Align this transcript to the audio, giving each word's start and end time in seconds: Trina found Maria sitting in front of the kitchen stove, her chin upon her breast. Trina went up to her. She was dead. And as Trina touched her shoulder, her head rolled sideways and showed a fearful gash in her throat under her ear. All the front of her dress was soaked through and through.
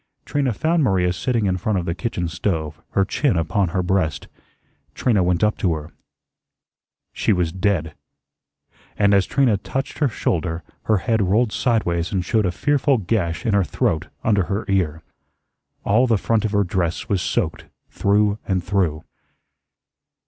Trina 0.25 0.51
found 0.51 0.81
Maria 0.83 1.13
sitting 1.13 1.45
in 1.45 1.57
front 1.57 1.77
of 1.77 1.85
the 1.85 1.93
kitchen 1.93 2.27
stove, 2.27 2.81
her 2.93 3.05
chin 3.05 3.37
upon 3.37 3.67
her 3.69 3.83
breast. 3.83 4.27
Trina 4.95 5.21
went 5.21 5.43
up 5.43 5.59
to 5.59 5.75
her. 5.75 5.91
She 7.13 7.31
was 7.31 7.51
dead. 7.51 7.93
And 8.97 9.13
as 9.13 9.27
Trina 9.27 9.57
touched 9.57 9.99
her 9.99 10.07
shoulder, 10.09 10.63
her 10.85 10.97
head 10.97 11.21
rolled 11.21 11.51
sideways 11.51 12.11
and 12.11 12.25
showed 12.25 12.47
a 12.47 12.51
fearful 12.51 12.97
gash 12.97 13.45
in 13.45 13.53
her 13.53 13.63
throat 13.63 14.07
under 14.23 14.45
her 14.45 14.65
ear. 14.67 15.03
All 15.83 16.07
the 16.07 16.17
front 16.17 16.45
of 16.45 16.51
her 16.51 16.63
dress 16.63 17.07
was 17.07 17.21
soaked 17.21 17.65
through 17.91 18.39
and 18.47 18.63
through. 18.63 19.03